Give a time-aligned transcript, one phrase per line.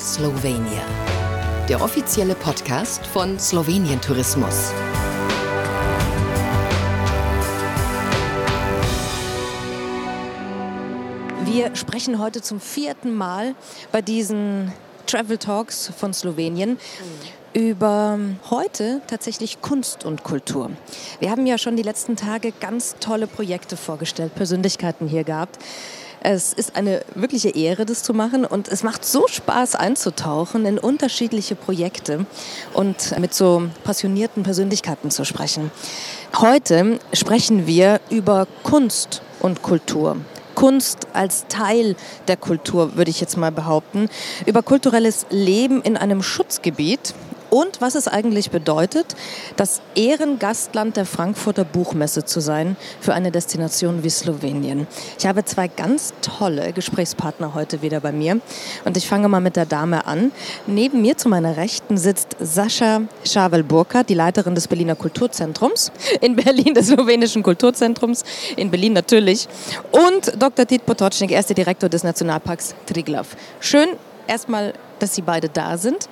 [0.00, 0.82] Slowenia.
[1.68, 4.72] Der offizielle Podcast von Slowenien Tourismus.
[11.44, 13.54] Wir sprechen heute zum vierten Mal
[13.92, 14.72] bei diesen
[15.06, 16.78] Travel Talks von Slowenien
[17.52, 20.70] über heute tatsächlich Kunst und Kultur.
[21.18, 25.58] Wir haben ja schon die letzten Tage ganz tolle Projekte vorgestellt, Persönlichkeiten hier gehabt.
[26.22, 30.78] Es ist eine wirkliche Ehre, das zu machen und es macht so Spaß einzutauchen in
[30.78, 32.26] unterschiedliche Projekte
[32.74, 35.70] und mit so passionierten Persönlichkeiten zu sprechen.
[36.36, 40.18] Heute sprechen wir über Kunst und Kultur.
[40.54, 41.96] Kunst als Teil
[42.28, 44.10] der Kultur, würde ich jetzt mal behaupten,
[44.44, 47.14] über kulturelles Leben in einem Schutzgebiet
[47.50, 49.16] und was es eigentlich bedeutet,
[49.56, 54.86] das Ehrengastland der Frankfurter Buchmesse zu sein für eine Destination wie Slowenien.
[55.18, 58.40] Ich habe zwei ganz tolle Gesprächspartner heute wieder bei mir
[58.84, 60.32] und ich fange mal mit der Dame an.
[60.66, 66.74] Neben mir zu meiner Rechten sitzt Sascha Schavel-Burkhardt, die Leiterin des Berliner Kulturzentrums, in Berlin
[66.74, 68.24] des slowenischen Kulturzentrums,
[68.56, 69.48] in Berlin natürlich,
[69.90, 70.66] und Dr.
[70.66, 73.36] Tit Potocznik, er ist der Direktor des Nationalparks Triglav.
[73.60, 73.88] Schön
[74.26, 76.08] erstmal dass Sie beide da sind.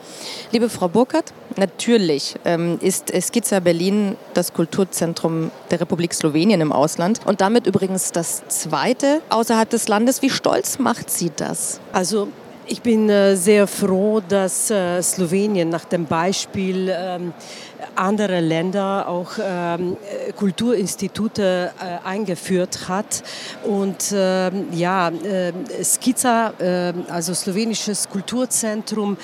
[0.52, 7.20] Liebe Frau Burkhardt, natürlich ähm, ist Skizza Berlin das Kulturzentrum der Republik Slowenien im Ausland
[7.24, 10.22] und damit übrigens das zweite außerhalb des Landes.
[10.22, 11.80] Wie stolz macht Sie das?
[11.92, 12.28] Also
[12.70, 17.32] ich bin äh, sehr froh, dass äh, Slowenien nach dem Beispiel ähm,
[17.94, 19.96] anderer Länder auch ähm,
[20.36, 23.22] Kulturinstitute äh, eingeführt hat.
[23.64, 25.10] Und ähm, ja,
[25.82, 26.52] Skiza,
[27.08, 29.16] also slowenisches Kulturzentrum,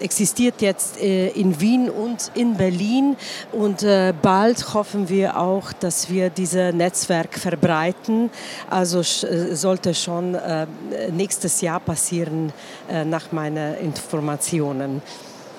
[0.00, 3.16] existiert jetzt in Wien und in Berlin.
[3.52, 3.86] Und
[4.22, 8.30] bald hoffen wir auch, dass wir dieses Netzwerk verbreiten.
[8.70, 10.36] Also sollte schon
[11.12, 12.52] nächstes Jahr passieren
[12.88, 15.02] äh, nach meinen Informationen.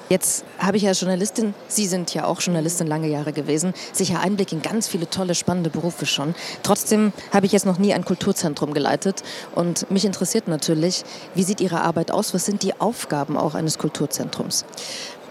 [0.10, 4.52] Jetzt habe ich als Journalistin, Sie sind ja auch Journalistin lange Jahre gewesen, sicher Einblick
[4.52, 6.34] in ganz viele tolle, spannende Berufe schon.
[6.64, 9.22] Trotzdem habe ich jetzt noch nie ein Kulturzentrum geleitet
[9.54, 11.04] und mich interessiert natürlich,
[11.36, 12.34] wie sieht Ihre Arbeit aus?
[12.34, 14.66] Was sind die Aufgaben auch eines Kulturzentrums?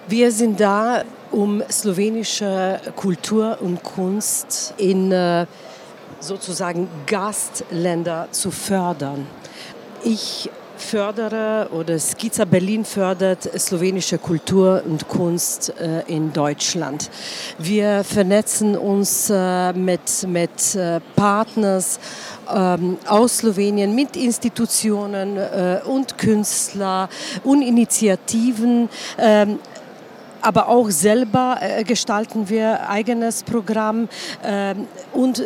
[0.07, 5.47] Wir sind da, um slowenische Kultur und Kunst in äh,
[6.21, 9.27] sozusagen Gastländer zu fördern.
[10.05, 10.49] Ich
[10.81, 17.11] fördere oder Skiza Berlin fördert slowenische Kultur und Kunst äh, in Deutschland.
[17.59, 21.99] Wir vernetzen uns äh, mit, mit äh, Partners
[22.55, 27.09] ähm, aus Slowenien, mit Institutionen äh, und Künstler
[27.45, 28.89] und Initiativen.
[29.19, 29.59] Ähm,
[30.41, 34.09] aber auch selber äh, gestalten wir eigenes Programm
[34.45, 35.45] ähm, und äh,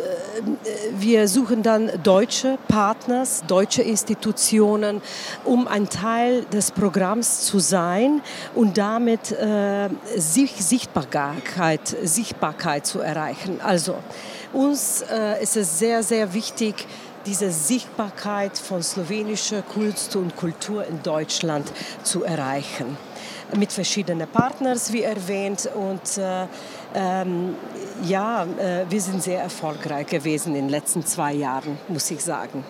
[0.97, 5.01] wir suchen dann deutsche Partners, deutsche Institutionen,
[5.43, 8.21] um ein Teil des Programms zu sein
[8.55, 13.59] und damit äh, Sichtbarkeit, Sichtbarkeit zu erreichen.
[13.61, 13.95] Also
[14.51, 15.03] uns
[15.41, 16.85] ist es sehr, sehr wichtig,
[17.25, 21.71] diese Sichtbarkeit von slowenischer Kunst und Kultur in Deutschland
[22.03, 22.97] zu erreichen
[23.55, 25.69] mit verschiedenen Partners, wie erwähnt.
[25.75, 26.45] Und äh,
[26.95, 27.55] ähm,
[28.03, 32.63] ja, äh, wir sind sehr erfolgreich gewesen in den letzten zwei Jahren, muss ich sagen.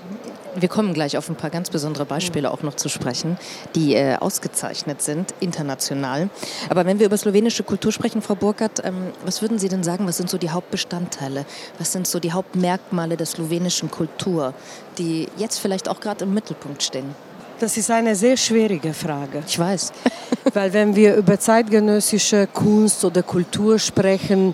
[0.56, 3.38] Wir kommen gleich auf ein paar ganz besondere Beispiele auch noch zu sprechen,
[3.76, 6.30] die äh, ausgezeichnet sind, international.
[6.70, 10.08] Aber wenn wir über slowenische Kultur sprechen, Frau Burkhardt, ähm, was würden Sie denn sagen,
[10.08, 11.46] was sind so die Hauptbestandteile?
[11.80, 14.54] Was sind so die Hauptmerkmale der slowenischen Kultur,
[14.98, 17.16] die jetzt vielleicht auch gerade im Mittelpunkt stehen?
[17.60, 19.44] Das ist eine sehr schwierige Frage.
[19.48, 19.92] Ich weiß.
[20.54, 24.54] Weil wenn wir über zeitgenössische Kunst oder Kultur sprechen,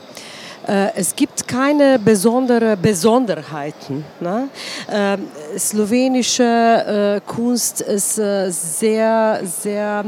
[0.68, 4.06] äh, es gibt keine besonderen Besonderheiten.
[4.20, 4.50] Ne?
[4.88, 5.18] Äh,
[5.58, 10.06] slowenische äh, Kunst ist äh, sehr, sehr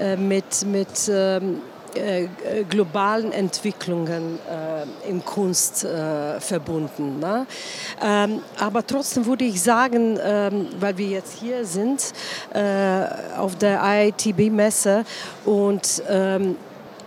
[0.00, 1.60] äh, mit, mit ähm,
[1.98, 2.28] äh,
[2.68, 7.18] globalen Entwicklungen äh, in Kunst äh, verbunden.
[7.18, 7.46] Ne?
[8.02, 12.12] Ähm, aber trotzdem würde ich sagen, ähm, weil wir jetzt hier sind
[12.54, 13.04] äh,
[13.36, 15.04] auf der IITB-Messe
[15.44, 16.56] und ähm,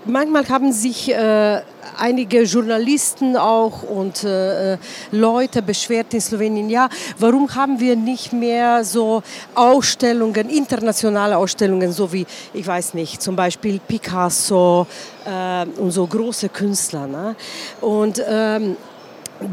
[0.06, 1.62] manchmal haben sich äh,
[1.98, 4.78] einige Journalisten auch und äh,
[5.12, 9.24] Leute beschwert in Slowenien, ja, warum haben wir nicht mehr so
[9.56, 14.88] Ausstellungen, internationale Ausstellungen, so wie, ich weiß nicht, zum Beispiel Picasso
[15.26, 17.08] äh, und so große Künstler.
[17.08, 17.36] Ne?
[17.82, 18.78] Und ähm,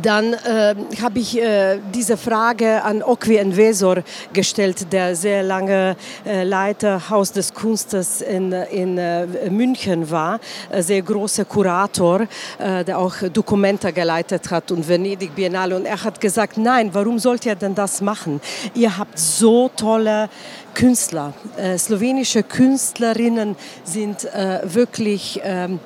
[0.03, 4.03] dann äh, habe ich äh, diese Frage an Okwi Envesor
[4.33, 5.97] gestellt, der sehr lange
[6.27, 10.41] äh, Leiter Haus des Kunstes in, in äh, München war,
[10.79, 12.27] sehr großer Kurator,
[12.59, 15.77] äh, der auch Dokumenta geleitet hat und Venedig Biennale.
[15.77, 18.41] Und er hat gesagt, nein, warum sollt ihr denn das machen?
[18.75, 20.29] Ihr habt so tolle
[20.75, 21.33] Künstler.
[21.57, 24.29] Äh, slowenische Künstlerinnen sind
[24.65, 25.81] wirklich ähm,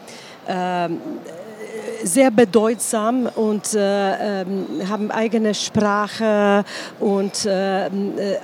[0.49, 0.99] ähm,
[2.05, 6.65] sehr bedeutsam und äh, ähm, haben eigene Sprache
[7.01, 7.91] und äh, äh,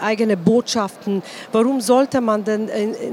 [0.01, 1.23] eigene Botschaften.
[1.53, 2.69] Warum sollte man denn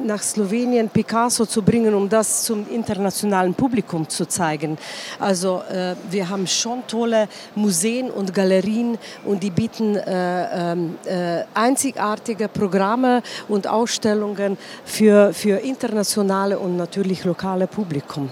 [0.06, 4.78] nach Slowenien Picasso zu bringen, um das zum internationalen Publikum zu zeigen?
[5.20, 11.44] Also äh, wir haben schon tolle Museen und Galerien und die bieten äh, ähm, äh,
[11.54, 18.30] einzigartige Programme und Ausstellungen für, für internationale und natürlich lokale Publikum.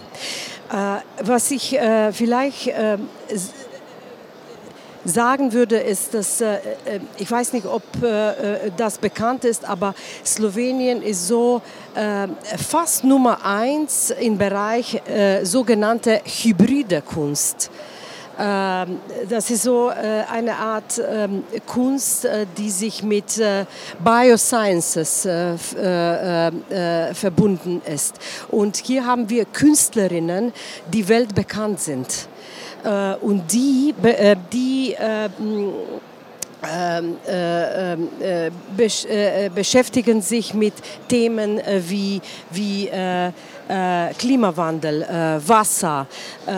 [0.73, 2.97] Äh, was ich äh, vielleicht äh,
[5.05, 6.41] sagen würde, ist, dass
[7.17, 7.83] ich weiß nicht, ob
[8.77, 11.61] das bekannt ist, aber Slowenien ist so
[12.57, 15.01] fast Nummer eins im Bereich
[15.43, 17.69] sogenannte hybride Kunst.
[18.39, 18.99] Ähm,
[19.29, 23.65] das ist so äh, eine Art ähm, Kunst, äh, die sich mit äh,
[24.03, 25.27] Biosciences
[27.13, 28.15] verbunden ist.
[28.49, 30.51] Und hier haben wir Künstlerinnen,
[30.91, 32.27] die weltbekannt sind.
[33.21, 33.93] Und die,
[34.51, 34.95] die
[38.75, 39.07] besch
[39.55, 40.73] beschäftigen sich mit
[41.07, 42.21] Themen wie,
[42.51, 42.89] wie
[43.67, 46.05] äh, Klimawandel, äh, Wasser,
[46.45, 46.51] äh,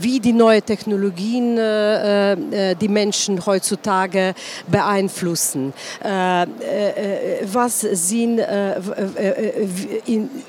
[0.00, 4.34] wie die neuen Technologien die Menschen heutzutage
[4.66, 5.72] beeinflussen.
[7.52, 8.40] was sind,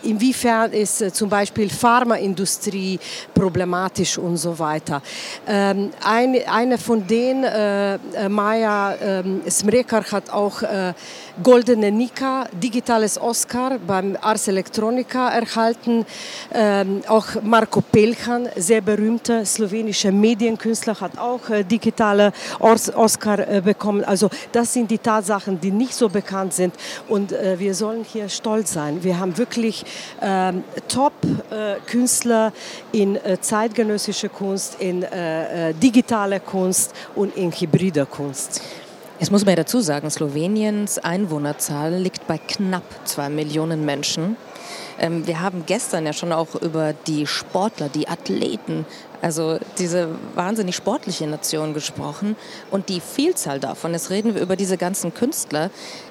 [0.03, 2.99] inwiefern ist zum Beispiel Pharmaindustrie
[3.33, 5.01] problematisch und so weiter.
[5.47, 7.45] Ähm, eine, eine von denen,
[8.29, 10.61] Maja ähm, Smrekar, hat auch
[11.43, 16.05] Goldene Nika, digitales Oscar beim Ars Electronica erhalten.
[16.53, 23.61] Ähm, auch Marco Pelchan, sehr berühmter slowenischer Medienkünstler, hat auch äh, digitale Os Oscar äh,
[23.61, 24.03] bekommen.
[24.03, 26.75] Also das sind die Tatsachen, die nicht so bekannt sind
[27.07, 29.03] und äh, wir sollen hier stolz sein.
[29.03, 29.85] Wir haben wirklich
[30.21, 32.53] ähm, Top-Künstler
[32.91, 38.61] in äh, zeitgenössischer Kunst, in äh, äh, digitaler Kunst und in hybrider Kunst.
[39.21, 44.35] Jetzt muss man ja dazu sagen, Sloweniens Einwohnerzahl liegt bei knapp zwei Millionen Menschen.
[44.99, 48.83] Ähm, wir haben gestern ja schon auch über die Sportler, die Athleten,
[49.21, 52.35] also diese wahnsinnig sportliche Nation gesprochen
[52.71, 53.93] und die Vielzahl davon.
[53.93, 55.69] Jetzt reden wir über diese ganzen Künstler.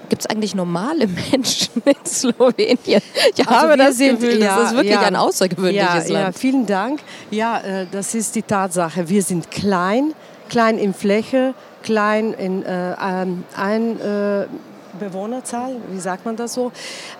[0.09, 3.03] Gibt es eigentlich normale Menschen in Slowenien?
[3.35, 6.37] Ich also habe das sind, Gefühl, ja, das ist wirklich ja, ein außergewöhnliches ja, Land.
[6.37, 7.01] Ja, vielen Dank.
[7.33, 9.09] Ja, äh, das ist die Tatsache.
[9.09, 10.15] Wir sind klein,
[10.49, 14.47] klein in Fläche, klein in äh, ein äh,
[14.99, 16.73] Bewohnerzahl, wie sagt man das so,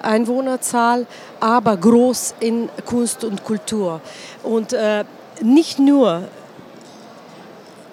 [0.03, 1.07] Einwohnerzahl,
[1.39, 4.01] aber groß in Kunst und Kultur.
[4.43, 5.05] Und äh,
[5.43, 6.25] nicht nur,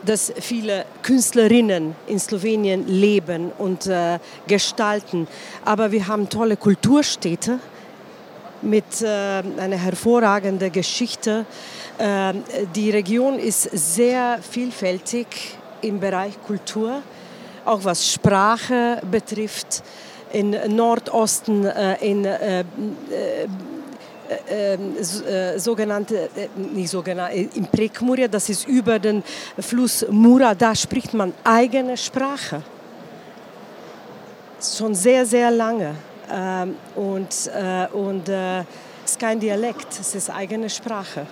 [0.05, 5.27] dass viele Künstlerinnen in Slowenien leben und äh, gestalten,
[5.65, 7.59] aber wir haben tolle Kulturstädte
[8.61, 11.45] mit äh, einer hervorragenden Geschichte.
[11.97, 12.33] Äh,
[12.73, 15.27] die Region ist sehr vielfältig
[15.81, 17.01] im Bereich Kultur,
[17.65, 19.83] auch was Sprache betrifft.
[20.33, 22.65] In Nordosten, äh, in äh, äh,
[24.49, 29.23] äh, äh sogenannte, äh, nicht sogenannte, in Prekmuria, das ist über den
[29.57, 32.61] Fluss Mura, da spricht man eigene Sprache.
[34.59, 35.95] Schon sehr, sehr lange.
[36.29, 37.49] Ähm, und
[37.93, 41.25] und es ist kein Dialekt, es ist eigene Sprache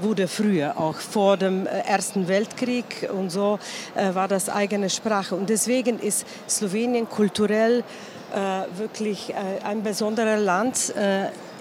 [0.00, 3.58] wurde früher, auch vor dem äh, Ersten Weltkrieg und so
[3.94, 5.34] äh, war das eigene Sprache.
[5.34, 7.84] Und deswegen ist Slowenien kulturell
[8.34, 9.32] äh, wirklich
[9.64, 10.94] ein besonderes Land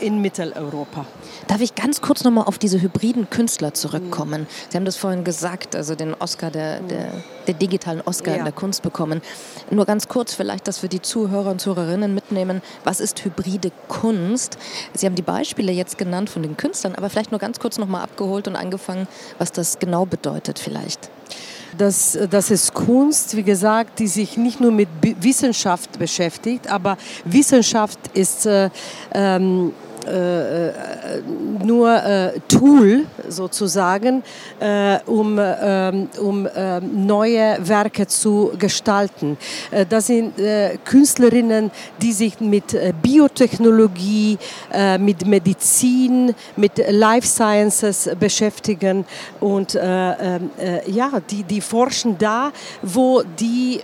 [0.04, 1.06] in Mitteleuropa.
[1.48, 4.42] Darf ich ganz kurz nochmal auf diese hybriden Künstler zurückkommen?
[4.42, 4.48] Mhm.
[4.70, 7.12] Sie haben das vorhin gesagt, also den Oscar, der, der,
[7.48, 8.38] der digitalen Oscar ja.
[8.40, 9.22] in der Kunst bekommen.
[9.72, 12.62] Nur ganz kurz vielleicht, dass wir die Zuhörer und Zuhörerinnen mitnehmen.
[12.84, 14.58] Was ist hybride Kunst?
[14.94, 18.04] Sie haben die Beispiele jetzt genannt von den Künstlern, aber vielleicht nur ganz kurz nochmal
[18.04, 19.08] abgeholt und angefangen,
[19.38, 21.10] was das genau bedeutet vielleicht.
[21.78, 24.90] Das, das ist Kunst, wie gesagt, die sich nicht nur mit
[25.22, 28.70] Wissenschaft beschäftigt, aber Wissenschaft ist äh,
[29.14, 29.74] ähm,
[30.06, 30.72] äh,
[31.64, 34.24] nur äh, Tool sozusagen,
[34.60, 39.38] äh, um, ähm, um ähm, neue Werke zu gestalten.
[39.72, 44.38] Äh, das sind äh, Künstlerinnen, die sich mit äh, Biotechnologie,
[45.00, 49.06] mit Medizin, mit Life Sciences beschäftigen
[49.40, 50.50] und ähm,
[50.88, 53.82] ja, die, die forschen da, wo die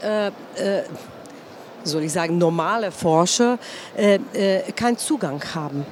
[1.84, 3.58] soll ich sagen, normale Forscher
[3.96, 5.86] äh, äh, keinen Zugang haben.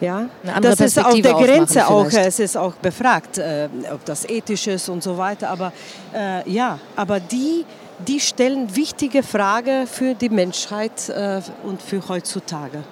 [0.00, 0.28] Ja,
[0.62, 4.88] das ist auf der Grenze auch, es ist auch befragt, äh, ob das ethisch ist
[4.88, 5.50] und so weiter.
[5.50, 5.72] Aber
[6.14, 7.66] äh, ja, aber die,
[8.06, 12.82] die stellen wichtige Fragen für die Menschheit äh, und für heutzutage.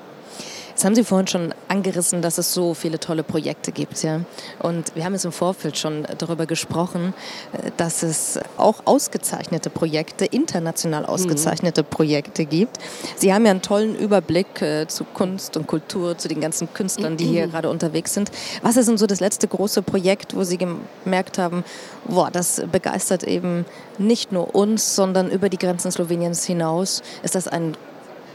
[0.79, 4.01] Jetzt haben Sie vorhin schon angerissen, dass es so viele tolle Projekte gibt.
[4.05, 4.21] Ja?
[4.61, 7.15] Und wir haben jetzt im Vorfeld schon darüber gesprochen,
[7.53, 11.09] äh, dass es auch ausgezeichnete Projekte, international mhm.
[11.09, 11.87] ausgezeichnete mhm.
[11.87, 12.79] Projekte gibt.
[13.17, 17.17] Sie haben ja einen tollen Überblick äh, zu Kunst und Kultur, zu den ganzen Künstlern,
[17.17, 17.51] die hier mhm.
[17.51, 18.31] gerade unterwegs sind.
[18.63, 21.65] Was ist denn so das letzte große Projekt, wo Sie gemerkt haben,
[22.05, 23.65] boah, das begeistert eben
[23.99, 27.03] nicht nur uns, sondern über die Grenzen Sloweniens hinaus?
[27.25, 27.77] Ist das ein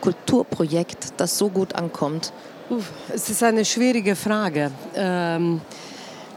[0.04, 2.34] Kulturprojekt, das so gut ankommt?
[3.14, 4.70] Es ist eine schwierige Frage.
[4.96, 5.62] Ähm,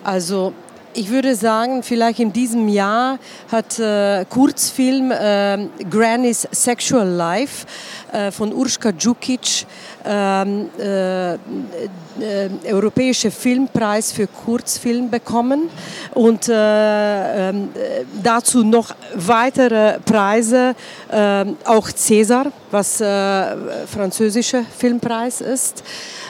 [0.04, 0.52] also
[0.96, 3.18] ich würde sagen, vielleicht in diesem Jahr
[3.52, 7.66] hat äh, Kurzfilm äh, Granny's Sexual Life
[8.12, 9.66] äh, von Urška Djukic
[10.06, 11.38] ähm, äh, äh,
[12.64, 15.68] Europäische Filmpreis für Kurzfilm bekommen.
[16.14, 17.68] Und äh, ähm,
[18.22, 20.74] dazu noch weitere Preise,
[21.12, 25.82] ähm, auch César, was französischer Filmpreis ist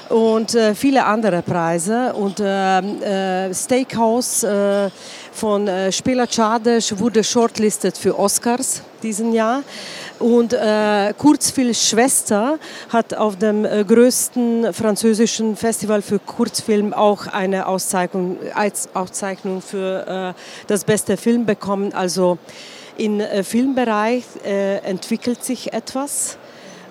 [0.08, 2.12] und äh, viele andere Preise.
[2.14, 4.90] Und äh, äh, Steakhouse äh,
[5.32, 9.62] von äh, Spela Čadež wurde shortlisted für Oscars diesen Jahr.
[10.18, 12.58] Und äh, Kurzfilm Schwester
[12.88, 18.38] hat auf dem äh, größten französischen Festival für Kurzfilm auch eine Auszeichnung,
[18.94, 21.92] Auszeichnung für äh, das beste Film bekommen.
[21.92, 22.38] Also
[22.96, 26.38] im äh, Filmbereich äh, entwickelt sich etwas.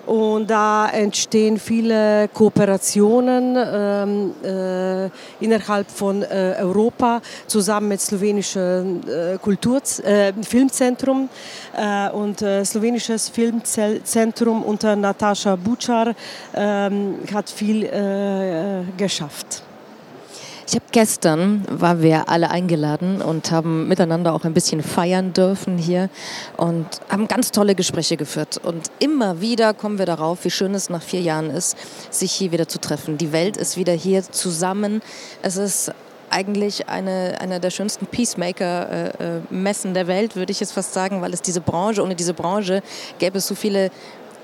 [0.06, 5.10] Und da entstehen viele Kooperationen ähm, äh,
[5.44, 11.28] innerhalb von äh, Europa zusammen mit slowenischem äh, Kultur, äh, Filmzentrum
[11.76, 16.14] äh, und äh, slowenisches Filmzentrum unter Natascha Bučar
[16.54, 17.86] ähm, hat viel
[18.96, 19.65] geschafft.
[20.68, 25.78] Ich habe gestern, waren wir alle eingeladen und haben miteinander auch ein bisschen feiern dürfen
[25.78, 26.10] hier
[26.56, 28.58] und haben ganz tolle Gespräche geführt.
[28.64, 31.76] Und immer wieder kommen wir darauf, wie schön es nach vier Jahren ist,
[32.10, 33.16] sich hier wieder zu treffen.
[33.16, 35.02] Die Welt ist wieder hier zusammen.
[35.40, 35.92] Es ist
[36.30, 41.22] eigentlich eine, eine der schönsten Peacemaker-Messen äh, äh der Welt, würde ich jetzt fast sagen,
[41.22, 42.82] weil es diese Branche, ohne diese Branche
[43.20, 43.92] gäbe es so viele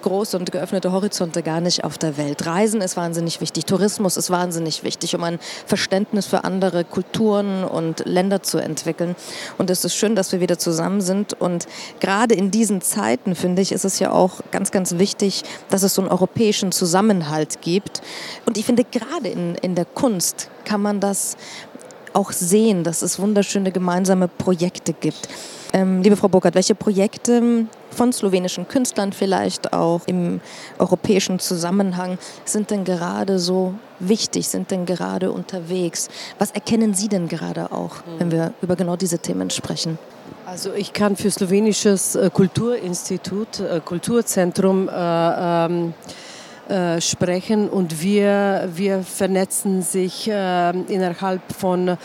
[0.03, 2.45] große und geöffnete Horizonte gar nicht auf der Welt.
[2.45, 8.05] Reisen ist wahnsinnig wichtig, Tourismus ist wahnsinnig wichtig, um ein Verständnis für andere Kulturen und
[8.05, 9.17] Länder zu entwickeln.
[9.59, 11.41] Und es ist schön, dass wir wieder zusammen sind.
[11.41, 11.67] Und
[12.01, 15.95] gerade in diesen Zeiten, finde ich, ist es ja auch ganz, ganz wichtig, dass es
[15.95, 18.03] so einen europäischen Zusammenhalt gibt.
[18.47, 21.37] Und ich finde, gerade in, in der Kunst kann man das
[22.15, 25.29] auch sehen, dass es wunderschöne gemeinsame Projekte gibt.
[25.73, 30.41] Ähm, liebe Frau Burkhardt, welche Projekte von slowenischen Künstlern vielleicht auch im
[30.79, 36.09] europäischen Zusammenhang sind denn gerade so wichtig, sind denn gerade unterwegs?
[36.39, 39.99] Was erkennen Sie denn gerade auch, wenn wir über genau diese Themen sprechen?
[40.45, 45.95] Also ich kann für slowenisches äh, Kulturinstitut, äh, Kulturzentrum äh, ähm,
[46.69, 51.97] äh, sprechen und wir, wir vernetzen sich äh, innerhalb von äh,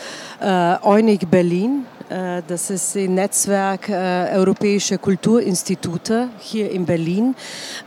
[0.82, 7.34] EUNIC Berlin äh, das ist ein Netzwerk äh, Europäische Kulturinstitute hier in Berlin.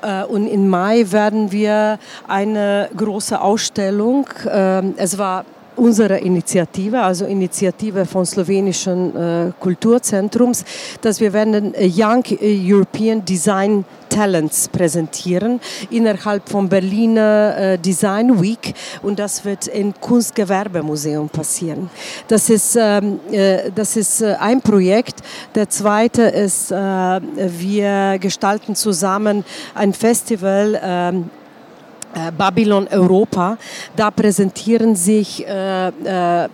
[0.01, 1.97] Äh, und im Mai werden wir
[2.27, 4.27] eine große Ausstellung,
[4.97, 10.63] es war unsere Initiative, also Initiative von slowenischen äh, Kulturzentrums,
[11.01, 19.17] dass wir werden Young European Design Talents präsentieren innerhalb vom Berliner äh, Design Week und
[19.17, 21.89] das wird im Kunstgewerbemuseum passieren.
[22.27, 25.21] Das ist, ähm, äh, das ist äh, ein Projekt.
[25.55, 31.29] Der zweite ist, äh, wir gestalten zusammen ein Festival ähm,
[32.15, 33.57] äh, Babylon Europa.
[33.95, 36.49] Da präsentieren sich äh, äh,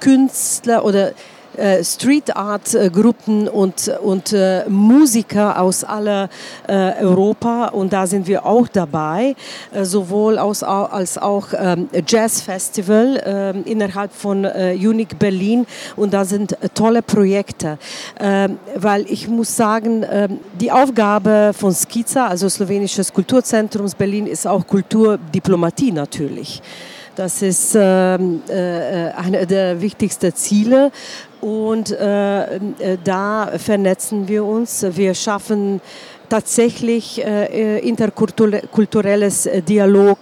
[0.00, 1.12] Künstler oder
[1.56, 6.28] äh, Street Art äh, Gruppen und, und äh, Musiker aus aller
[6.66, 9.34] äh, Europa und da sind wir auch dabei,
[9.72, 15.66] äh, sowohl aus, als auch ähm, Jazz Festival ähm, innerhalb von äh, Unique Berlin
[15.96, 17.78] und da sind tolle Projekte,
[18.18, 24.46] ähm, weil ich muss sagen, ähm, die Aufgabe von Skiza, also Slowenisches Kulturzentrums Berlin, ist
[24.46, 26.62] auch Kulturdiplomatie natürlich.
[27.14, 30.90] Das ist ähm, äh, eine der wichtigsten Ziele.
[31.42, 34.86] Und äh, äh, da vernetzen wir uns.
[34.90, 35.80] Wir schaffen
[36.28, 40.18] tatsächlich äh, äh interkulturelles äh, Dialog.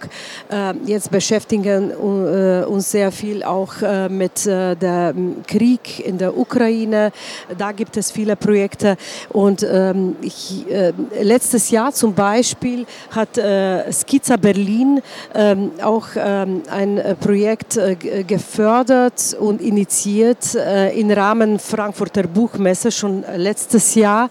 [0.49, 7.11] Äh, jetzt beschäftigen äh, uns sehr viel auch äh, mit dem Krieg in der Ukraine.
[7.57, 8.97] Da gibt es viele Projekte.
[9.29, 10.65] Und ähm, ich,
[11.21, 13.39] letztes Jahr zum Beispiel hat
[13.91, 15.01] Skizza Berlin
[15.33, 17.79] ähm, auch ähm, ein Projekt
[18.27, 20.55] gefördert und initiiert
[20.95, 24.29] im Rahmen Frankfurter Buchmesse schon letztes Jahr,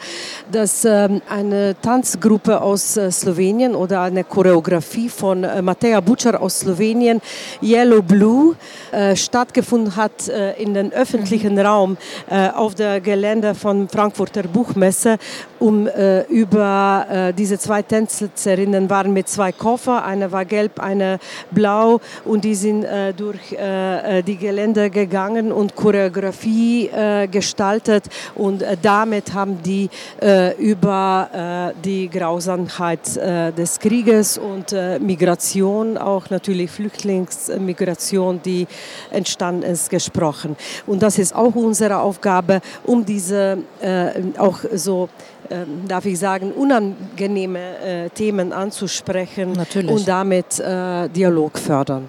[0.51, 6.61] das ähm, eine Tanzgruppe aus äh, Slowenien oder eine Choreografie von äh, Mateja Butcher aus
[6.61, 7.21] Slowenien,
[7.63, 8.57] Yellow Blue,
[8.93, 11.59] äh, stattgefunden hat in den öffentlichen.
[11.59, 11.97] Raum
[12.55, 15.19] auf der Gelände von Frankfurter Buchmesse,
[15.61, 15.89] um
[16.29, 21.19] über diese zwei Tänzerinnen waren mit zwei Koffer, eine war gelb, eine
[21.51, 22.01] blau.
[22.25, 22.87] Und die sind
[23.17, 26.91] durch die Gelände gegangen und Choreografie
[27.31, 28.05] gestaltet.
[28.35, 29.91] Und damit haben die
[30.59, 38.67] über die Grausamkeit äh, des Krieges und äh, Migration, auch natürlich Flüchtlingsmigration, die
[39.11, 40.57] entstanden ist, gesprochen.
[40.87, 45.09] Und das ist auch unsere Aufgabe, um diese äh, auch so
[45.51, 49.91] ähm, darf ich sagen, unangenehme äh, Themen anzusprechen Natürlich.
[49.91, 52.09] und damit äh, Dialog fördern.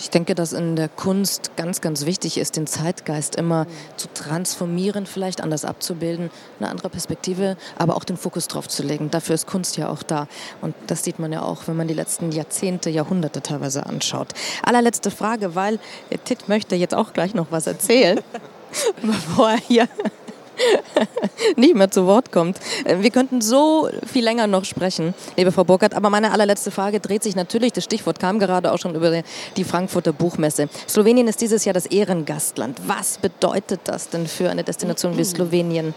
[0.00, 3.66] Ich denke, dass in der Kunst ganz, ganz wichtig ist, den Zeitgeist immer
[3.96, 9.10] zu transformieren, vielleicht anders abzubilden, eine andere Perspektive, aber auch den Fokus drauf zu legen.
[9.10, 10.26] Dafür ist Kunst ja auch da.
[10.62, 14.28] Und das sieht man ja auch, wenn man die letzten Jahrzehnte, Jahrhunderte teilweise anschaut.
[14.64, 15.78] Allerletzte Frage, weil
[16.24, 18.20] Tit möchte jetzt auch gleich noch was erzählen,
[19.02, 19.88] bevor er hier
[21.56, 22.58] nicht mehr zu Wort kommt.
[22.84, 27.00] Äh, wir könnten so viel länger noch sprechen, liebe Frau Burkhardt, aber meine allerletzte Frage
[27.00, 29.22] dreht sich natürlich, das Stichwort kam gerade auch schon über
[29.56, 30.68] die Frankfurter Buchmesse.
[30.88, 32.80] Slowenien ist dieses Jahr das Ehrengastland.
[32.86, 35.94] Was bedeutet das denn für eine Destination wie Slowenien?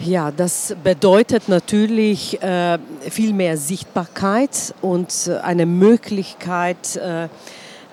[0.00, 2.78] Ja, das bedeutet natürlich äh,
[3.10, 7.28] viel mehr Sichtbarkeit und äh, eine Möglichkeit, äh,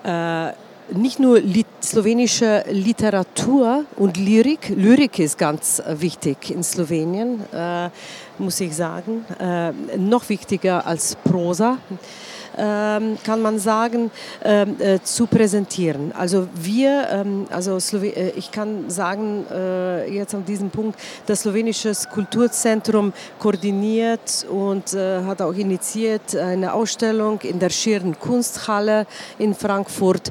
[0.04, 0.52] äh
[0.92, 4.70] nicht nur lit slowenische Literatur und Lyrik.
[4.70, 7.90] Lyrik ist ganz wichtig in Slowenien, äh,
[8.38, 9.24] muss ich sagen.
[9.38, 11.78] Äh, noch wichtiger als Prosa.
[12.58, 14.10] Ähm, kann man sagen,
[14.42, 16.12] ähm, äh, zu präsentieren.
[16.16, 21.92] Also wir, ähm, also äh, ich kann sagen, äh, jetzt an diesem Punkt, das slowenische
[22.10, 29.06] Kulturzentrum koordiniert und hat auch initiiert eine Ausstellung in der Schirren Kunsthalle
[29.38, 30.30] in Frankfurt.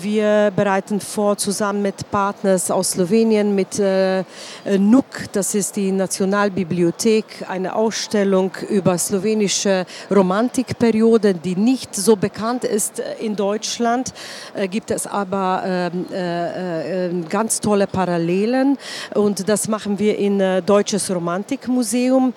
[0.00, 7.74] Wir bereiten vor, zusammen mit Partners aus Slowenien, mit NUK, das ist die Nationalbibliothek, eine
[7.74, 14.12] Ausstellung über slowenische Romantikperiode, die nicht so bekannt ist äh, in Deutschland,
[14.54, 18.78] äh, gibt es aber ähm, äh, ganz tolle Parallelen
[19.14, 22.32] und das machen wir in Deutsches Romantikmuseum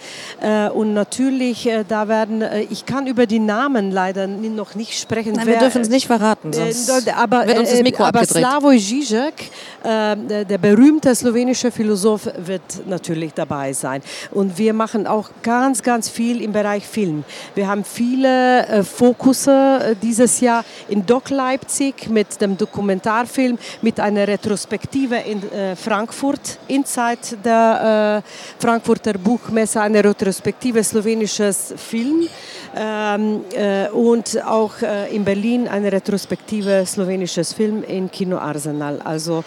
[0.73, 5.33] und natürlich da werden, ich kann über die Namen leider noch nicht sprechen.
[5.33, 8.43] Nein, wir dürfen es nicht verraten, sonst aber, wird uns das Mikro aber abgedreht.
[8.43, 9.51] Slavoj Žižek,
[9.83, 16.41] der berühmte slowenische Philosoph, wird natürlich dabei sein und wir machen auch ganz, ganz viel
[16.41, 17.23] im Bereich Film.
[17.55, 24.25] Wir haben viele Fokusse äh, dieses Jahr in Doc Leipzig mit dem Dokumentarfilm, mit einer
[24.25, 32.27] Retrospektive in äh, Frankfurt, Inside der äh, Frankfurter Buchmesse, eine Retrospektive slowenisches Film
[32.75, 34.75] ähm, äh, und auch
[35.11, 39.01] in Berlin eine Retrospektive slowenisches Film in Kino Arsenal.
[39.03, 39.43] Also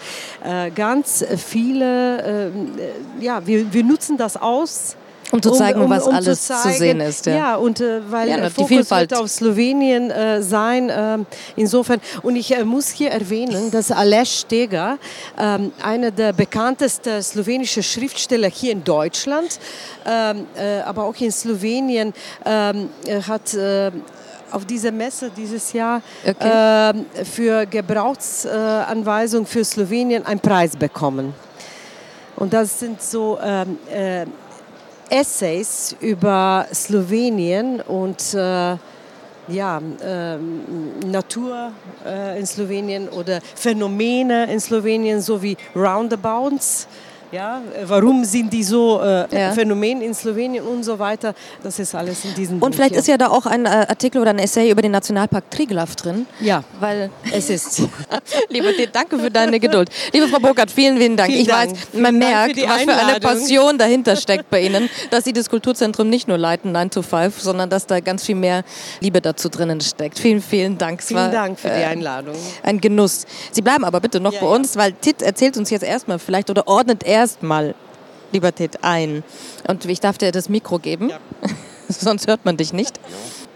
[0.75, 2.51] ganz viele,
[3.19, 4.95] ja, wir, wir nutzen das aus
[5.31, 7.25] um zu zeigen, um, um, was um alles zu, zeigen, zu, sehen ist.
[7.25, 9.11] Ja, ja und äh, weil ja, der Fokus Vielfalt.
[9.11, 10.89] wird auf Slowenien äh, sein.
[10.89, 11.19] Äh,
[11.55, 14.97] insofern, und ich äh, muss hier erwähnen, dass Aleš Steger,
[15.37, 19.59] ähm, einer der bekanntesten slowenischen Schriftsteller hier in Deutschland,
[20.05, 22.13] ähm, äh, aber auch in Slowenien,
[22.45, 22.89] ähm,
[23.27, 23.91] hat äh,
[24.51, 27.03] auf dieser Messe dieses Jahr okay.
[27.23, 31.35] für Gebrauchsanweisung für Slowenien einen Preis bekommen.
[32.35, 34.25] Und das sind so ähm, äh,
[35.09, 38.77] Essays über Slowenien und äh,
[39.47, 40.61] ja, ähm,
[41.05, 41.71] Natur
[42.05, 46.87] äh, in Slowenien oder Phänomene in Slowenien, so wie Roundabouts.
[47.31, 49.51] Ja, warum sind die so äh, ja.
[49.51, 51.35] Phänomen in Slowenien und so weiter?
[51.61, 52.99] Das ist alles in diesem Und vielleicht hier.
[52.99, 56.25] ist ja da auch ein äh, Artikel oder ein Essay über den Nationalpark Triglav drin.
[56.39, 57.83] Ja, weil es ist.
[58.49, 59.89] Liebe danke für deine Geduld.
[60.11, 61.29] Liebe Frau Burkhardt, vielen, vielen Dank.
[61.29, 61.71] Vielen ich Dank.
[61.71, 65.33] weiß, man vielen merkt, für was für eine Passion dahinter steckt bei Ihnen, dass Sie
[65.33, 68.63] das Kulturzentrum nicht nur leiten, 9 to 5, sondern dass da ganz viel mehr
[69.01, 70.17] Liebe dazu drinnen steckt.
[70.17, 71.01] Vielen, vielen Dank.
[71.01, 72.33] Es vielen war, Dank für die Einladung.
[72.35, 73.27] Äh, ein Genuss.
[73.51, 76.49] Sie bleiben aber bitte noch ja, bei uns, weil Tit erzählt uns jetzt erstmal vielleicht
[76.49, 77.75] oder ordnet erstmal
[78.31, 79.23] Libertät ein.
[79.67, 81.19] Und ich darf dir das Mikro geben, ja.
[81.89, 82.99] sonst hört man dich nicht.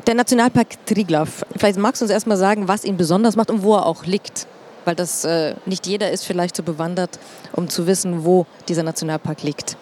[0.08, 3.76] Der Nationalpark Triglav, vielleicht magst du uns erstmal sagen, was ihn besonders macht und wo
[3.76, 4.48] er auch liegt.
[4.86, 7.18] Weil das äh, nicht jeder ist vielleicht so bewandert,
[7.54, 9.78] um zu wissen, wo dieser Nationalpark liegt.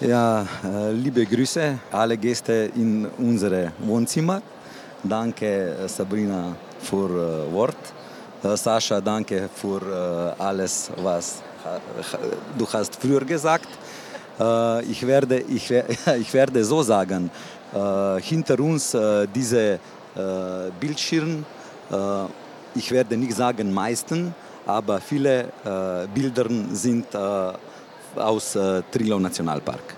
[0.00, 4.40] Ja, äh, liebe Grüße, alle Gäste in unserem Wohnzimmer.
[5.02, 7.08] Danke, Sabrina, für
[7.48, 7.76] äh, Wort.
[8.44, 9.80] Äh, Sascha, danke für
[10.38, 11.42] äh, alles, was
[12.58, 13.68] du hast früher gesagt.
[14.40, 15.70] Äh, ich, werde, ich,
[16.20, 17.30] ich werde so sagen,
[17.74, 19.78] äh, hinter uns äh, diese
[20.80, 21.44] Bildschirm,
[22.74, 24.34] ich werde nicht sagen meisten,
[24.66, 25.52] aber viele
[26.12, 27.06] Bilder sind
[28.16, 28.58] aus
[28.90, 29.94] Triglav Nationalpark.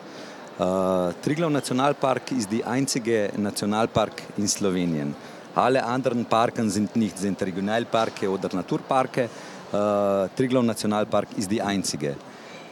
[1.22, 5.16] Triglav Nationalpark ist der einzige Nationalpark in Slowenien.
[5.54, 9.30] Alle anderen Parken sind nicht, sind Regionalparke oder Naturparke
[9.72, 12.16] äh, Triglav Nationalpark ist die einzige.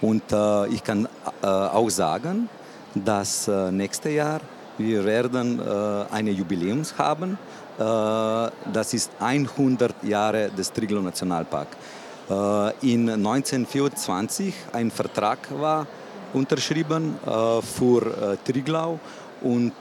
[0.01, 1.07] Und äh, ich kann
[1.43, 2.49] äh, auch sagen,
[2.95, 4.41] dass äh, nächstes Jahr
[4.79, 7.39] wir werden äh, ein Jubiläum haben.
[7.79, 7.83] Äh,
[8.73, 11.69] das ist 100 Jahre des Triglav Nationalpark.
[12.29, 15.87] Äh, in 1924 ein Vertrag war
[16.33, 18.99] unterschrieben äh, für Triglau
[19.43, 19.73] und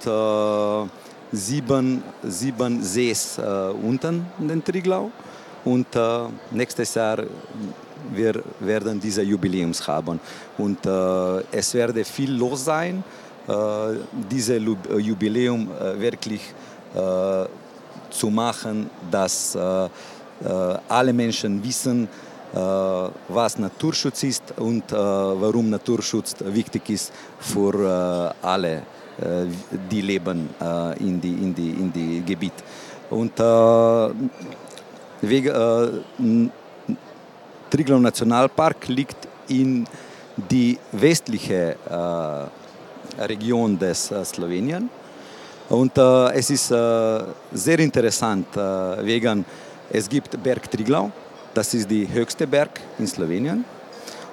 [1.32, 3.38] sieben, sieben Sees
[3.84, 5.12] unten in den Triglau.
[5.66, 6.00] Und äh,
[6.52, 7.24] nächstes Jahr
[8.12, 10.20] wir werden diese Jubiläums haben.
[10.58, 13.04] Und äh, es werde viel los sein,
[13.48, 13.54] äh,
[14.32, 14.62] dieses
[14.98, 16.42] Jubiläum wirklich
[18.10, 22.08] zu machen, dass alle Menschen wissen,
[22.52, 28.82] was Naturschutz ist und warum Naturschutz wichtig ist für alle,
[29.92, 30.50] die leben
[30.98, 32.54] in die, in die, in die Gebiet.
[33.12, 33.40] Und
[35.22, 36.50] Wegen, äh,
[37.70, 39.86] Triglav Nationalpark liegt in
[40.50, 44.90] die westliche äh, Region des äh, Slowenien.
[45.70, 49.46] Und äh, es ist äh, sehr interessant, äh, wegen
[49.92, 51.12] es gibt Berg Triglav,
[51.54, 53.66] das ist der höchste Berg in Slowenien.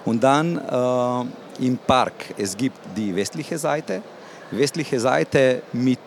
[0.04, 4.02] Und dann äh, im Park, es gibt die westliche Seite,
[4.50, 5.98] westliche Seite mit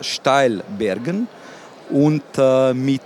[0.00, 1.28] Steilbergen
[1.90, 2.22] und
[2.72, 3.02] mit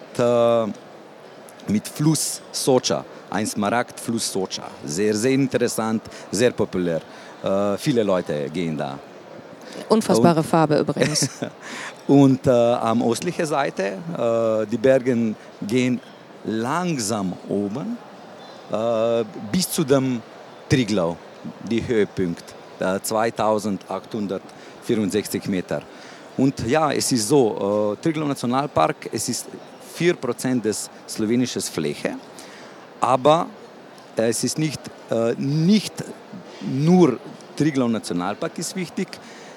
[1.69, 4.65] mit Fluss Socha, ein Smaragdfluss Socha.
[4.85, 7.01] Sehr, sehr interessant, sehr populär.
[7.43, 8.99] Äh, viele Leute gehen da.
[9.89, 11.29] Unfassbare und, Farbe übrigens.
[12.09, 16.01] und äh, am östlichen Seite, äh, die Berge gehen
[16.45, 17.97] langsam oben
[18.71, 20.21] äh, bis zu dem
[20.69, 21.17] Triglau,
[21.69, 22.45] die Höhepunkt,
[22.79, 25.83] 2864 Meter.
[26.37, 29.47] Und ja, es ist so, äh, Triglau Nationalpark, es ist
[29.99, 32.15] 4% des slowenischen Fläche.
[33.01, 33.47] Aber
[34.17, 34.81] es ist nicht,
[35.11, 35.93] äh, nicht
[36.61, 37.19] nur
[37.57, 39.09] Triglav Nationalpark ist wichtig,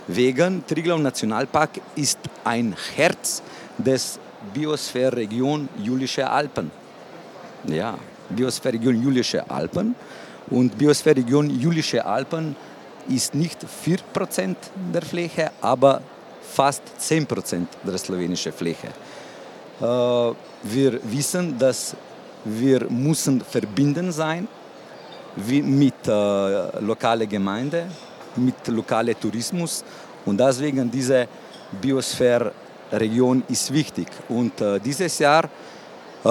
[0.08, 3.42] wegen Triglav Nationalpark ist ein Herz
[3.78, 4.20] des
[4.54, 6.72] Biosphärenregion Julische Alpen.
[7.68, 7.98] Ja,
[8.30, 9.96] Biosphärenregion Julische Alpen.
[10.50, 12.56] Und Biosphärenregion Julische Alpen
[13.08, 14.56] ist nicht 4%
[14.94, 16.02] der Fläche, aber
[16.42, 18.90] fast 10% der slowenischen Fläche.
[19.82, 19.86] Äh,
[20.64, 21.96] wir wissen, dass
[22.46, 24.48] wir müssen verbinden sein
[25.48, 27.88] mit äh, lokaler Gemeinde,
[28.36, 29.84] mit lokalem Tourismus
[30.26, 31.28] und deswegen diese
[31.82, 34.08] Biosphäre-Region ist wichtig.
[34.30, 35.46] Und äh, dieses Jahr
[36.24, 36.30] äh,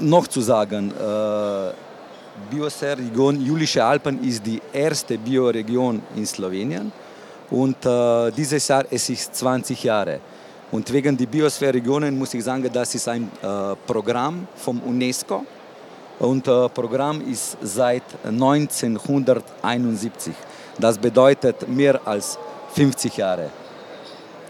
[0.00, 1.72] noch zu sagen, äh,
[2.50, 6.92] Biosphäre-Region Julische Alpen ist die erste Bioregion in Slowenien
[7.50, 10.20] und äh, dieses Jahr es ist 20 Jahre.
[10.72, 15.44] Und wegen der Biosphärenregionen muss ich sagen, das ist ein äh, Programm vom UNESCO.
[16.18, 20.34] Und das äh, Programm ist seit 1971.
[20.78, 22.38] Das bedeutet mehr als
[22.74, 23.50] 50 Jahre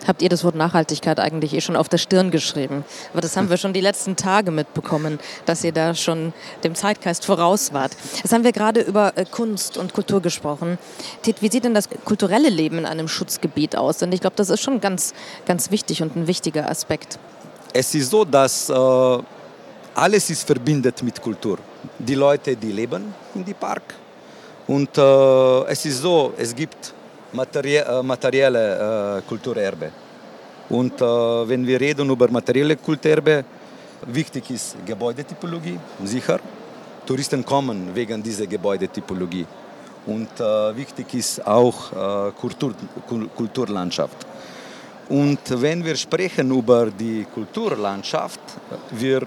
[0.06, 2.84] habt ihr das Wort Nachhaltigkeit eigentlich eh schon auf der Stirn geschrieben.
[3.12, 6.32] Aber das haben wir schon die letzten Tage mitbekommen, dass ihr da schon
[6.64, 7.92] dem Zeitgeist voraus wart.
[8.16, 10.78] Jetzt haben wir gerade über äh, Kunst und Kultur gesprochen.
[11.22, 13.98] Tit, wie sieht denn das kulturelle Leben in einem Schutzgebiet aus?
[13.98, 15.14] Denn ich glaube, das ist schon ganz,
[15.46, 17.18] ganz wichtig und ein wichtiger Aspekt.
[17.76, 19.18] es ist so, dass äh,
[19.94, 21.58] alles ist verbindet mit Kultur.
[21.98, 23.94] Die Leute, die leben in dem Park.
[24.66, 26.92] Und äh, es ist so, es gibt
[27.36, 29.90] materie äh, materielle Kulturerbe.
[30.68, 31.04] Und äh,
[31.48, 33.44] wenn wir reden über materielle Kulturerbe,
[34.06, 36.40] wichtig ist Gebäudetypologie, sicher.
[37.06, 39.46] Touristen kommen wegen dieser Gebäudetypologie.
[40.06, 42.74] Und äh, wichtig ist auch äh, Kultur,
[43.36, 44.26] Kulturlandschaft.
[45.08, 48.40] Und wenn wir sprechen über die Kulturlandschaft,
[48.90, 49.22] wir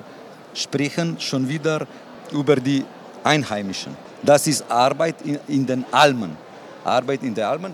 [0.53, 1.87] sprechen schon wieder
[2.33, 2.83] über die
[3.23, 3.95] Einheimischen.
[4.21, 6.35] Das ist Arbeit in, in den Almen.
[6.83, 7.73] Arbeit in den Almen.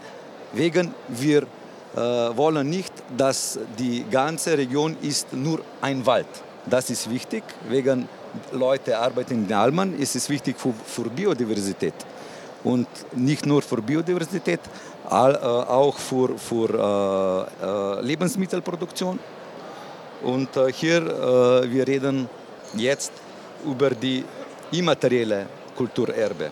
[0.55, 6.27] Wegen wir äh, wollen nicht, dass die ganze Region ist nur ein Wald.
[6.65, 7.43] Das ist wichtig.
[7.67, 8.07] Wegen
[8.53, 11.93] Leute arbeiten in den Almen ist es wichtig für, für Biodiversität.
[12.63, 14.61] Und nicht nur für Biodiversität,
[15.09, 19.19] all, äh, auch für, für äh, äh Lebensmittelproduktion.
[20.23, 22.29] Und äh, hier, äh, wir reden
[22.75, 23.11] jetzt
[23.65, 24.23] über die
[24.71, 26.49] immaterielle Kulturerbe.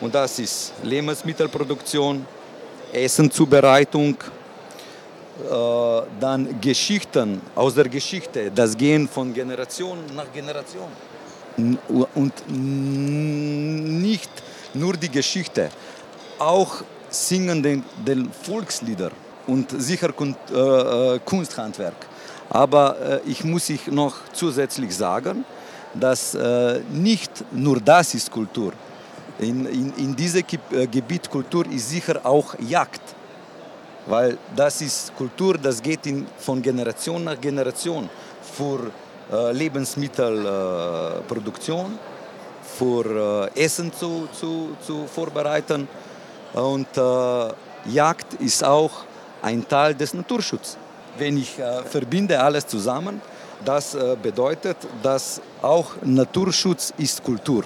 [0.00, 2.26] Und das ist Lebensmittelproduktion,
[2.92, 10.88] Essenzubereitung, äh, dann Geschichten aus der Geschichte, das Gehen von Generation nach Generation.
[12.14, 14.30] Und nicht
[14.74, 15.70] nur die Geschichte,
[16.38, 19.10] auch singen den, den Volkslieder
[19.46, 22.06] und sicher äh, äh, Kunsthandwerk.
[22.50, 25.44] Aber äh, ich muss ich noch zusätzlich sagen,
[25.94, 26.36] dass
[26.92, 28.72] nicht nur das ist Kultur.
[29.38, 33.02] In, in, in diesem äh, Gebiet Kultur ist sicher auch Jagd.
[34.06, 38.10] Weil das ist Kultur, das geht in, von Generation nach Generation.
[38.42, 38.90] Für
[39.30, 41.98] äh, Lebensmittelproduktion, äh,
[42.76, 45.86] für äh, Essen zu, zu, zu vorbereiten.
[46.54, 47.48] Und äh,
[47.90, 49.04] Jagd ist auch
[49.42, 50.78] ein Teil des Naturschutzes
[51.18, 53.20] wenn ich äh, verbinde alles zusammen,
[53.64, 57.64] das bedeutet, dass auch Naturschutz ist Kultur.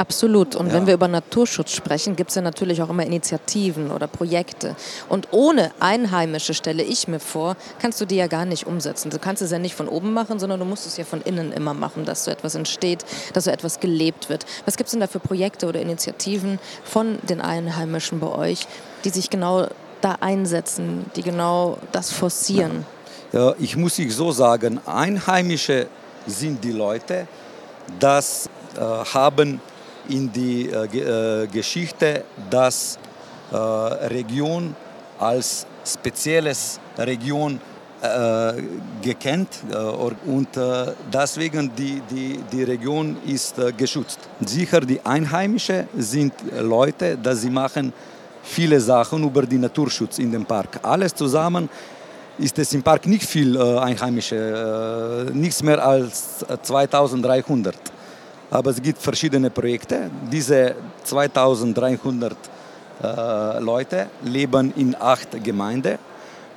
[0.00, 0.56] Absolut.
[0.56, 0.72] Und ja.
[0.72, 4.74] wenn wir über Naturschutz sprechen, gibt es ja natürlich auch immer Initiativen oder Projekte.
[5.10, 9.10] Und ohne Einheimische, stelle ich mir vor, kannst du die ja gar nicht umsetzen.
[9.10, 11.52] Du kannst es ja nicht von oben machen, sondern du musst es ja von innen
[11.52, 14.46] immer machen, dass so etwas entsteht, dass so etwas gelebt wird.
[14.64, 18.66] Was gibt es denn da für Projekte oder Initiativen von den Einheimischen bei euch,
[19.04, 19.68] die sich genau
[20.00, 22.86] da einsetzen, die genau das forcieren?
[23.32, 25.88] Ja, ich muss ich so sagen, Einheimische
[26.26, 27.28] sind die Leute,
[27.98, 29.60] das äh, haben
[30.08, 32.98] in die äh, äh Geschichte das
[33.52, 34.74] äh, Region
[35.18, 37.60] als spezielles Region
[38.02, 38.52] äh,
[39.02, 40.48] gekannt äh, und
[41.12, 44.20] deswegen die, die, die Region ist geschützt.
[44.40, 47.92] Sicher die Einheimischen sind Leute, dass sie machen
[48.42, 50.80] viele Sachen über den Naturschutz in dem Park.
[50.82, 51.68] Alles zusammen
[52.38, 57.74] ist es im Park nicht viel äh, Einheimische, äh, nichts mehr als 2300.
[58.50, 60.10] Aber es gibt verschiedene Projekte.
[60.30, 62.36] Diese 2300
[63.02, 65.98] äh, Leute leben in acht Gemeinden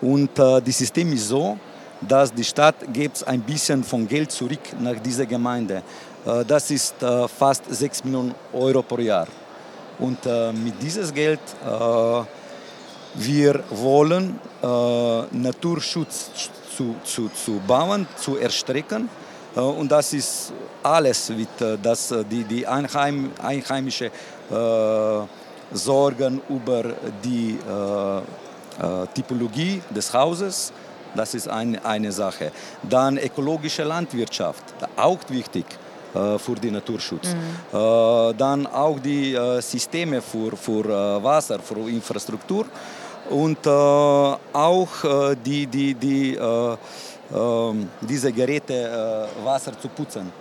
[0.02, 1.58] und äh, das System ist so,
[2.02, 5.84] dass die Stadt gibt ein bisschen von Geld zurück nach dieser Gemeinde.
[6.26, 9.28] Äh, das ist äh, fast 6 Millionen Euro pro Jahr.
[10.00, 12.24] Und äh, mit diesem Geld, äh,
[13.16, 16.32] wir wollen äh, Naturschutz
[16.76, 19.08] zu, zu, zu bauen, zu erstrecken.
[19.56, 24.12] Äh, und das ist alles, mit, äh, dass äh, die, die Einheim, Einheimische
[25.72, 26.84] sorgen über
[27.24, 27.58] die
[29.16, 30.72] Typologie des Hauses.
[31.16, 32.52] Das ist eine, eine Sache.
[32.84, 34.64] Dann ökologische Landwirtschaft,
[34.96, 35.66] auch wichtig.
[36.14, 37.30] Für den Naturschutz.
[37.34, 38.38] Mhm.
[38.38, 42.68] Dann auch die Systeme für, für Wasser, für Infrastruktur
[43.32, 44.90] und auch
[45.44, 46.38] die, die, die,
[48.02, 50.32] diese Geräte Wasser zu putzen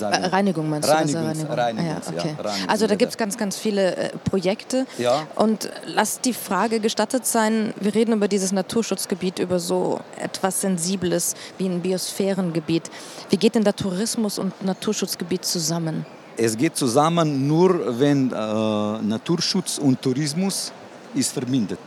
[0.00, 0.92] Reinigung meinst du?
[0.92, 1.54] Reinigungs, Reinigung.
[1.54, 2.36] Reinigungs, ah, ja, okay.
[2.38, 4.86] ja, also da gibt es ganz, ganz viele äh, Projekte.
[4.98, 5.26] Ja.
[5.34, 11.34] Und lass die Frage gestattet sein, wir reden über dieses Naturschutzgebiet, über so etwas Sensibles
[11.58, 12.90] wie ein Biosphärengebiet.
[13.30, 16.06] Wie geht denn da Tourismus und Naturschutzgebiet zusammen?
[16.36, 20.72] Es geht zusammen nur, wenn äh, Naturschutz und Tourismus
[21.14, 21.80] ist verbindet.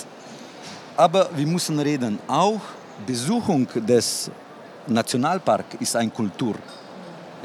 [0.98, 2.62] Aber wir müssen reden, auch
[3.06, 4.30] Besuchung des
[4.88, 6.56] Nationalparks ist eine Kultur.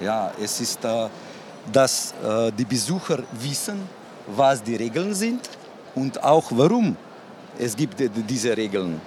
[0.00, 1.08] Ja, es ist, äh,
[1.72, 3.82] dass äh, die Besucher wissen,
[4.26, 5.48] was die Regeln sind
[5.94, 6.96] und auch warum
[7.58, 7.96] es gibt
[8.28, 9.00] diese Regeln.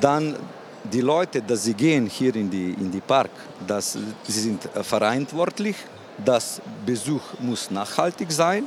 [0.00, 0.36] Dann
[0.84, 3.30] die Leute, dass sie gehen hier in die, in die Park,
[3.66, 5.76] dass sie sind verantwortlich,
[6.24, 8.64] das Besuch muss nachhaltig sein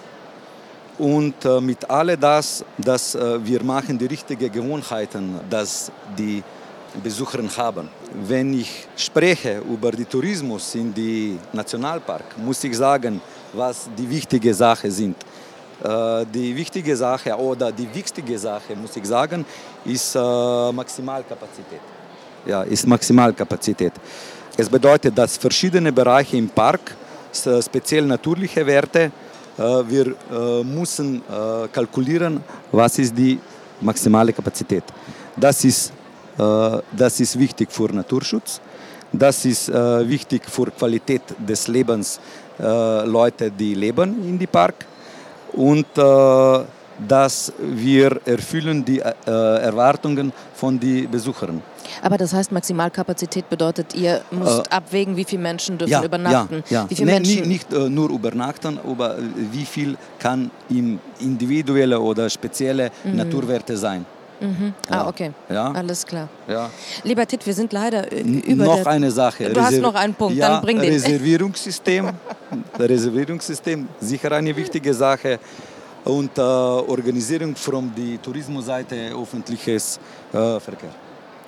[0.99, 6.43] und äh, mit all das, dass äh, wir machen die richtigen Gewohnheiten, dass die
[7.01, 7.87] Besucher haben.
[8.27, 13.21] Wenn ich spreche über den Tourismus in die Nationalpark, muss ich sagen,
[13.53, 15.15] was die wichtige Sache sind.
[15.83, 19.45] Äh, die wichtige Sache oder die wichtige Sache, muss ich sagen,
[19.85, 21.81] ist Maximalkapazität.
[22.45, 23.93] Ja, ist Maximalkapazität.
[24.57, 26.95] Es bedeutet, dass verschiedene Bereiche im Park,
[27.31, 29.11] speziell natürliche Werte,
[29.59, 30.15] wir
[30.63, 31.21] müssen
[31.71, 32.41] kalkulieren,
[32.71, 33.39] was ist die
[33.81, 34.83] maximale Kapazität.
[35.35, 35.91] Das ist,
[36.37, 38.61] das ist wichtig für Naturschutz,
[39.11, 42.19] das ist wichtig für Qualität des Lebens
[42.57, 44.85] Leute, die leben in die Park
[45.53, 46.59] und äh,
[47.07, 51.61] dass wir erfüllen die äh, Erwartungen von den Besuchern.
[52.01, 56.63] Aber das heißt, Maximalkapazität bedeutet, ihr müsst äh, abwägen, wie viele Menschen dürfen ja, übernachten.
[56.69, 56.89] Ja, ja.
[56.89, 59.17] Wie viele nee, Menschen nicht, nicht äh, nur übernachten, aber
[59.51, 63.15] wie viel kann im individuelle oder spezielle mhm.
[63.15, 64.05] Naturwerte sein.
[64.39, 64.73] Mhm.
[64.89, 65.01] Ja.
[65.01, 65.31] Ah, okay.
[65.49, 65.71] Ja.
[65.71, 66.29] Alles klar.
[66.47, 66.69] Ja.
[67.03, 69.45] Lieber Tit, wir sind leider über Noch eine Sache.
[69.45, 70.93] Du Reser hast noch einen Punkt, ja, dann bring den.
[70.93, 72.09] Reservierungssystem.
[72.79, 75.39] Reservierungssystem, sicher eine wichtige Sache.
[76.05, 79.99] Und äh, Organisierung von der Tourismusseite öffentliches
[80.31, 80.89] äh, Verkehr.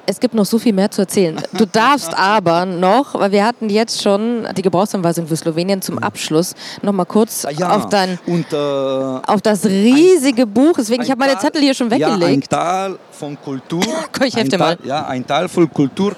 [0.05, 1.39] Es gibt noch so viel mehr zu erzählen.
[1.53, 6.55] Du darfst aber noch, weil wir hatten jetzt schon die Gebrauchsanweisung für Slowenien zum Abschluss,
[6.81, 10.73] noch mal kurz ja, auf dein, und, äh, auf das riesige ein, Buch.
[10.77, 12.51] Deswegen, ich habe meine Zettel hier schon weggelegt.
[12.51, 13.83] Ja, ein Teil von Kultur.
[14.11, 14.77] Komm, ich helfe mal.
[14.83, 16.15] Ja, ein Teil von Kultur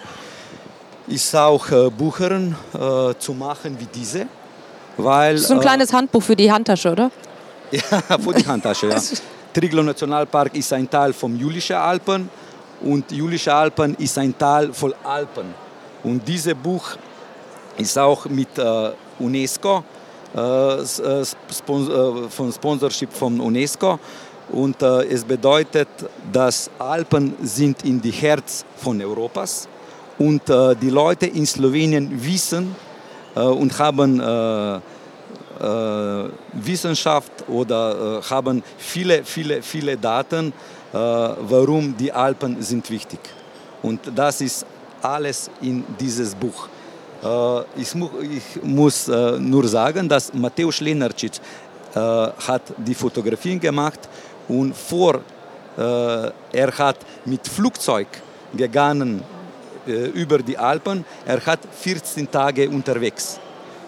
[1.08, 4.28] ist auch äh, Buchern äh, zu machen wie diese.
[4.98, 7.12] Weil, das ist so ein äh, kleines Handbuch für die Handtasche, oder?
[8.10, 9.02] Ja, für die Handtasche, ja.
[9.54, 12.30] Triglo Nationalpark ist ein Teil vom Julischen Alpen
[12.82, 15.54] und Julische Alpen ist ein Teil von Alpen.
[16.04, 16.98] Und dieses Buch
[17.78, 19.84] ist auch mit äh, UNESCO,
[20.36, 24.00] äh, äh Spon äh, von Sponsorship von UNESCO.
[24.52, 25.88] Und äh, es bedeutet,
[26.32, 29.68] dass Alpen sind in die Herz von Europas
[30.20, 32.76] und äh, die Leute in Slowenien wissen
[33.36, 34.80] und haben äh,
[36.54, 40.54] Wissenschaft oder äh, haben viele, viele, viele Daten, äh,
[40.94, 43.20] warum die Alpen sind wichtig.
[43.82, 44.66] Und das ist
[45.02, 46.70] alles in dieses Buch.
[47.78, 51.32] Ich, ich muss nur sagen, dass Mateusz Lenarcic
[51.96, 54.10] hat die Fotografien gemacht
[54.50, 55.22] und vor
[55.78, 58.08] er hat mit Flugzeug
[58.54, 59.24] gegangen
[59.86, 61.06] über die Alpen.
[61.26, 63.40] Er hat 14 Tage unterwegs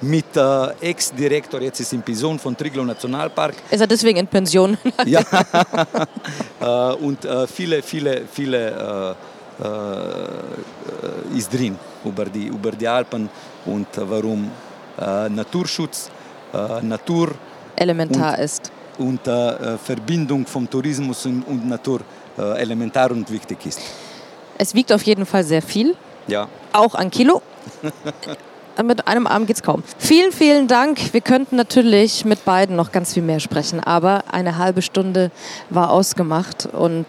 [0.06, 3.56] mit äh, Ex-Direktor, jetzt ist in Pension von Triglo Nationalpark.
[3.72, 4.78] Ist er deswegen in Pension?
[5.06, 5.22] ja.
[6.62, 9.16] äh, und äh, viele, viele, viele
[9.60, 13.30] äh, äh, ist drin über die, über die Alpen
[13.66, 14.52] und warum
[15.00, 16.10] äh, Naturschutz,
[16.84, 17.32] Natur
[17.76, 18.72] elementar und, ist.
[18.98, 19.20] Und
[19.84, 22.00] Verbindung vom Tourismus und, und Natur
[22.38, 23.82] elementar und wichtig ist.
[24.58, 25.98] Es wiegt auf jeden Fall sehr viel.
[26.28, 26.48] Ja.
[26.72, 27.42] Auch an Kilo.
[28.84, 29.84] mit einem Arm geht's kaum.
[29.98, 31.14] Vielen, vielen Dank.
[31.14, 35.32] Wir könnten natürlich mit beiden noch ganz viel mehr sprechen, aber eine halbe Stunde
[35.70, 37.06] war ausgemacht und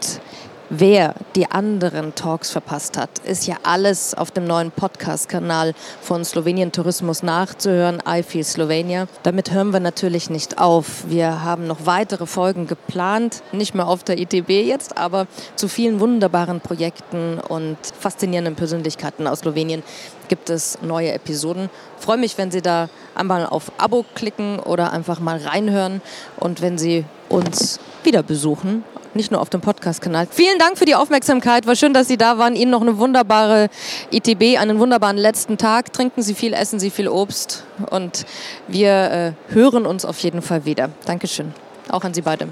[0.68, 6.72] Wer die anderen Talks verpasst hat, ist ja alles auf dem neuen Podcast-Kanal von Slowenien
[6.72, 9.06] Tourismus nachzuhören, I Feel Slovenia.
[9.22, 11.04] Damit hören wir natürlich nicht auf.
[11.06, 16.00] Wir haben noch weitere Folgen geplant, nicht mehr auf der ITB jetzt, aber zu vielen
[16.00, 19.84] wunderbaren Projekten und faszinierenden Persönlichkeiten aus Slowenien
[20.26, 21.70] gibt es neue Episoden.
[21.96, 26.02] Freue mich, wenn Sie da einmal auf Abo klicken oder einfach mal reinhören
[26.38, 28.82] und wenn Sie uns wieder besuchen
[29.16, 30.28] nicht nur auf dem Podcast-Kanal.
[30.30, 31.66] Vielen Dank für die Aufmerksamkeit.
[31.66, 32.54] War schön, dass Sie da waren.
[32.54, 33.68] Ihnen noch eine wunderbare
[34.12, 35.92] ITB, einen wunderbaren letzten Tag.
[35.92, 38.26] Trinken Sie viel, essen Sie viel Obst und
[38.68, 40.90] wir äh, hören uns auf jeden Fall wieder.
[41.04, 41.54] Dankeschön.
[41.88, 42.48] Auch an Sie beide.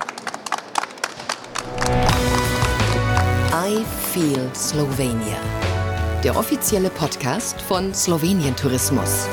[3.53, 5.39] I Feel Slovenia.
[6.23, 9.27] Der offizielle Podcast von Slowenien Tourismus.